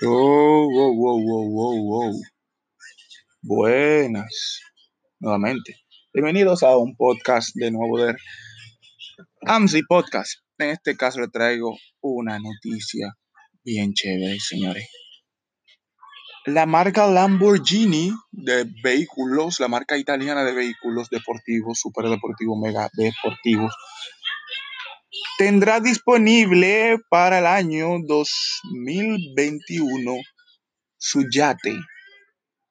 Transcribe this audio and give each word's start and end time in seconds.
Wow, 0.00 0.70
wow, 0.70 0.92
wow, 0.94 1.18
wow, 1.50 1.76
wow. 1.82 2.20
Buenas, 3.42 4.60
nuevamente. 5.18 5.74
Bienvenidos 6.14 6.62
a 6.62 6.76
un 6.76 6.94
podcast 6.94 7.50
de 7.54 7.72
nuevo 7.72 7.98
de 7.98 8.14
AMSI 9.44 9.82
Podcast. 9.88 10.34
En 10.58 10.70
este 10.70 10.96
caso 10.96 11.20
le 11.20 11.26
traigo 11.26 11.76
una 12.00 12.38
noticia 12.38 13.12
bien 13.64 13.92
chévere, 13.92 14.38
señores. 14.38 14.88
La 16.46 16.64
marca 16.64 17.08
Lamborghini 17.08 18.12
de 18.30 18.66
vehículos, 18.82 19.58
la 19.58 19.66
marca 19.66 19.98
italiana 19.98 20.44
de 20.44 20.54
vehículos 20.54 21.10
deportivos, 21.10 21.80
super 21.80 22.08
deportivos, 22.08 22.56
mega 22.56 22.88
deportivos, 22.94 23.74
tendrá 25.38 25.80
disponible 25.80 26.98
para 27.08 27.38
el 27.38 27.46
año 27.46 27.96
2021 28.06 30.16
su 30.96 31.24
yate 31.30 31.74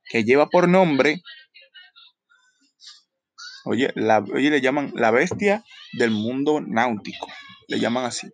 que 0.10 0.24
lleva 0.24 0.48
por 0.48 0.70
nombre, 0.70 1.22
oye, 3.66 3.92
la, 3.96 4.20
oye, 4.20 4.50
le 4.50 4.62
llaman 4.62 4.94
la 4.96 5.12
bestia 5.12 5.66
del 5.94 6.12
mundo 6.12 6.62
náutico, 6.62 7.28
le 7.68 7.80
llaman 7.80 8.06
así, 8.06 8.28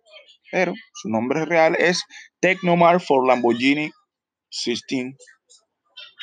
pero 0.52 0.72
su 0.92 1.08
nombre 1.08 1.44
real 1.44 1.76
es 1.78 2.04
Tecnomar 2.40 3.00
for 3.00 3.26
Lamborghini 3.26 3.90
16 4.50 5.16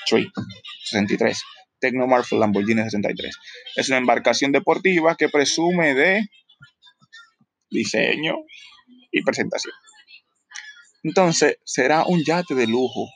63. 0.05 1.43
Tecnomar 1.79 2.23
for 2.23 2.39
Lamborghini 2.39 2.84
63. 2.84 3.35
Es 3.76 3.89
una 3.89 3.98
embarcación 3.98 4.51
deportiva 4.51 5.15
que 5.17 5.29
presume 5.29 5.93
de 5.93 6.21
diseño 7.71 8.35
y 9.11 9.23
presentación. 9.23 9.73
Entonces, 11.03 11.57
será 11.63 12.05
un 12.05 12.23
yate 12.23 12.53
de 12.53 12.67
lujo. 12.67 13.07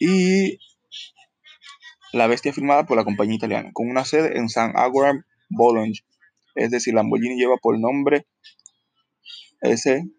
Y 0.00 0.58
la 2.12 2.26
bestia 2.26 2.52
firmada 2.52 2.86
por 2.86 2.96
la 2.96 3.04
compañía 3.04 3.36
italiana, 3.36 3.70
con 3.72 3.90
una 3.90 4.04
sede 4.04 4.38
en 4.38 4.48
San 4.48 4.76
Agua 4.76 5.12
Boulogne. 5.50 5.98
Es 6.54 6.70
decir, 6.70 6.94
Lamborghini 6.94 7.36
lleva 7.36 7.56
por 7.56 7.78
nombre 7.78 8.26
SGB12, 9.60 10.10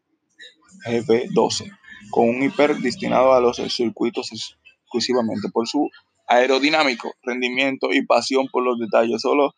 con 2.12 2.30
un 2.30 2.44
hiper 2.44 2.78
destinado 2.78 3.34
a 3.34 3.42
los 3.42 3.58
circuitos 3.74 4.32
exclusivamente 4.32 5.50
por 5.52 5.68
su 5.68 5.90
aerodinámico 6.28 7.14
rendimiento 7.24 7.92
y 7.92 8.06
pasión 8.06 8.48
por 8.52 8.64
los 8.64 8.80
detalles. 8.80 9.22
Solo 9.22 9.56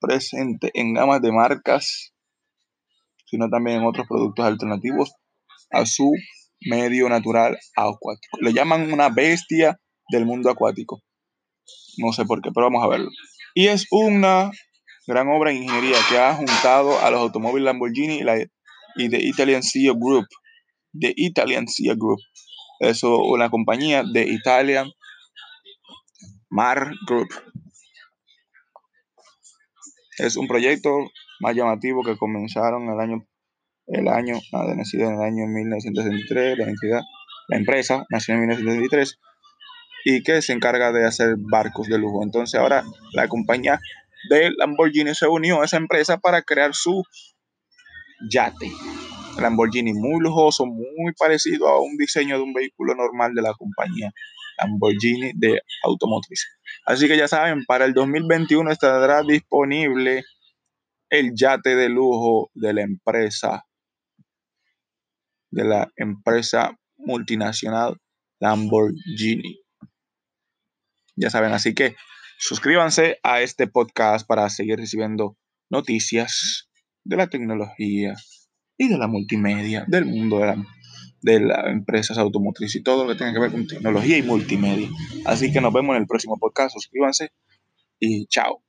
presente 0.00 0.70
en 0.74 0.94
gamas 0.94 1.20
de 1.22 1.32
marcas, 1.32 2.12
sino 3.26 3.48
también 3.48 3.78
en 3.78 3.86
otros 3.86 4.06
productos 4.08 4.44
alternativos 4.44 5.12
a 5.70 5.84
su 5.86 6.12
medio 6.60 7.08
natural 7.08 7.58
acuático. 7.76 8.38
Le 8.40 8.52
llaman 8.52 8.92
una 8.92 9.08
bestia 9.08 9.78
del 10.10 10.26
mundo 10.26 10.50
acuático. 10.50 11.00
No 11.98 12.12
sé 12.12 12.24
por 12.24 12.40
qué, 12.40 12.50
pero 12.54 12.66
vamos 12.66 12.84
a 12.84 12.88
verlo. 12.88 13.10
Y 13.54 13.68
es 13.68 13.86
una 13.90 14.50
gran 15.06 15.28
obra 15.28 15.50
de 15.50 15.56
ingeniería 15.56 15.96
que 16.08 16.18
ha 16.18 16.34
juntado 16.34 16.98
a 17.00 17.10
los 17.10 17.20
automóviles 17.20 17.64
Lamborghini 17.64 18.20
y, 18.96 19.08
The 19.08 19.18
Italian 19.20 19.62
Sea 19.62 19.92
Group. 19.92 20.26
The 20.98 21.12
Italian 21.16 21.68
Sea 21.68 21.94
Group. 21.94 22.20
Eso, 22.80 23.18
una 23.18 23.50
compañía 23.50 24.02
de 24.04 24.28
Italian 24.28 24.90
Mar 26.50 26.92
Group. 27.06 27.28
Es 30.18 30.36
un 30.36 30.48
proyecto 30.48 30.90
más 31.40 31.54
llamativo 31.54 32.02
que 32.02 32.16
comenzaron 32.16 32.88
el 32.88 33.00
año, 33.00 33.26
el 33.86 34.08
año, 34.08 34.38
nada, 34.52 34.74
nacido 34.74 35.08
en 35.08 35.14
el 35.14 35.22
año 35.22 35.46
1963, 35.46 36.58
la 36.58 36.64
entidad, 36.64 37.00
la 37.48 37.56
empresa 37.56 38.04
nació 38.10 38.34
en 38.34 38.40
1963 38.40 39.18
y 40.04 40.22
que 40.22 40.42
se 40.42 40.52
encarga 40.52 40.92
de 40.92 41.06
hacer 41.06 41.36
barcos 41.38 41.88
de 41.88 41.98
lujo. 41.98 42.22
Entonces 42.22 42.58
ahora 42.60 42.84
la 43.12 43.28
compañía 43.28 43.80
de 44.28 44.50
Lamborghini 44.56 45.14
se 45.14 45.26
unió 45.26 45.62
a 45.62 45.64
esa 45.64 45.76
empresa 45.76 46.18
para 46.18 46.42
crear 46.42 46.74
su 46.74 47.04
yate. 48.30 48.70
Lamborghini 49.40 49.92
muy 49.92 50.20
lujoso, 50.20 50.66
muy 50.66 51.12
parecido 51.16 51.68
a 51.68 51.80
un 51.80 51.96
diseño 51.96 52.36
de 52.36 52.42
un 52.42 52.52
vehículo 52.52 52.94
normal 52.94 53.34
de 53.34 53.42
la 53.42 53.54
compañía 53.54 54.12
Lamborghini 54.58 55.32
de 55.34 55.60
automotriz. 55.84 56.46
Así 56.86 57.06
que 57.08 57.16
ya 57.16 57.28
saben, 57.28 57.64
para 57.64 57.84
el 57.84 57.94
2021 57.94 58.70
estará 58.70 59.22
disponible 59.22 60.24
el 61.10 61.32
yate 61.34 61.74
de 61.74 61.88
lujo 61.88 62.50
de 62.54 62.74
la 62.74 62.82
empresa 62.82 63.64
de 65.50 65.64
la 65.64 65.90
empresa 65.96 66.76
multinacional 66.96 67.96
Lamborghini. 68.40 69.60
Ya 71.16 71.30
saben, 71.30 71.52
así 71.52 71.74
que 71.74 71.96
suscríbanse 72.38 73.18
a 73.22 73.40
este 73.40 73.66
podcast 73.66 74.26
para 74.26 74.48
seguir 74.50 74.78
recibiendo 74.78 75.36
noticias 75.70 76.68
de 77.04 77.16
la 77.16 77.28
tecnología 77.28 78.14
y 78.76 78.88
de 78.88 78.98
la 78.98 79.08
multimedia, 79.08 79.84
del 79.88 80.04
mundo 80.04 80.38
de, 80.38 80.46
la, 80.46 80.56
de 81.22 81.40
las 81.40 81.66
empresas 81.66 82.18
automotrices 82.18 82.76
y 82.76 82.82
todo 82.82 83.04
lo 83.04 83.12
que 83.12 83.18
tenga 83.18 83.32
que 83.32 83.40
ver 83.40 83.50
con 83.50 83.66
tecnología 83.66 84.18
y 84.18 84.22
multimedia. 84.22 84.88
Así 85.24 85.52
que 85.52 85.60
nos 85.60 85.72
vemos 85.72 85.96
en 85.96 86.02
el 86.02 86.08
próximo 86.08 86.36
podcast. 86.38 86.74
Suscríbanse 86.74 87.30
y 87.98 88.26
chao. 88.26 88.62